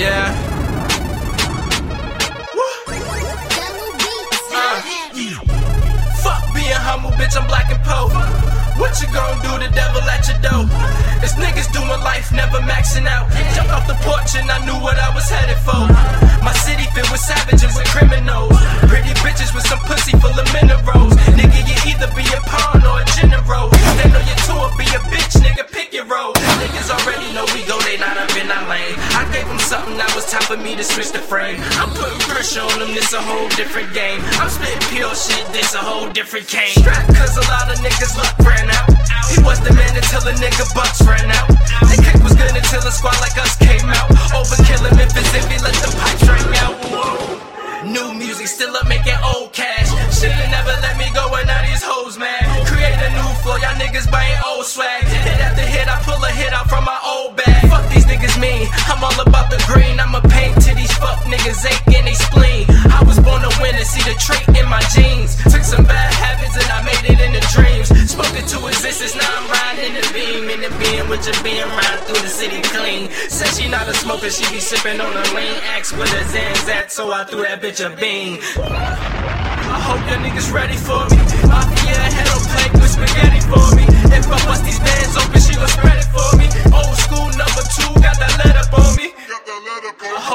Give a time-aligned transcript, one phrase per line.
[0.00, 0.32] Yeah.
[4.48, 4.80] Uh,
[6.24, 8.08] Fuck being humble, bitch, I'm black and po.
[8.80, 10.64] What you gon' do, the devil at your door?
[11.20, 13.28] It's niggas doing life, never maxing out.
[13.52, 15.84] Jumped off the porch and I knew what I was headed for.
[16.40, 18.56] My city filled with savages and criminals.
[18.88, 21.12] Pretty bitches with some pussy full of minerals.
[21.36, 23.68] Nigga, you either be a pawn or a general.
[24.00, 26.32] They know you two or be a bitch, nigga, pick your role.
[26.56, 28.96] Niggas already know we go, they not up in our lane.
[29.50, 31.58] Them something, now it's time for me to switch the frame.
[31.82, 34.22] I'm putting pressure on them, this a whole different game.
[34.38, 36.70] I'm spitting pure shit, this a whole different cane.
[36.78, 38.86] Strap, cause a lot of niggas luck ran out.
[39.26, 41.50] He was the man until a nigga bucks ran out.
[41.82, 44.06] The kick was good until a squad like us came out.
[44.30, 46.78] Overkill him if it's if he let the pipes ring out.
[46.86, 47.50] Whoa.
[47.90, 49.90] New music still up making old cash.
[50.14, 50.99] Shoulda never let me
[59.50, 59.98] The green.
[59.98, 62.66] I'ma paint to these fuck niggas ache in they spleen.
[62.94, 65.34] I was born to win and see the trait in my genes.
[65.50, 67.90] Took some bad habits and I made it into dreams.
[68.10, 70.42] Spoken to existence, now I'm riding in the beam.
[70.54, 73.10] In the beam with your being riding through the city clean.
[73.28, 75.58] Said she not a smoker, she be sipping on a lean.
[75.74, 78.38] Axe with a Zans at, so I threw that bitch a bean.
[78.56, 81.20] I hope your niggas ready for me.
[81.50, 81.59] Mafia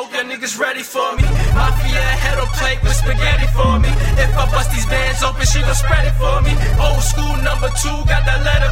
[0.06, 1.23] hope your niggas ready for me.
[1.53, 3.89] Mafia head on plate with spaghetti for me.
[4.22, 6.53] If I bust these bands open, she gon' spread it for me.
[6.78, 8.72] Old school number two, got that letter.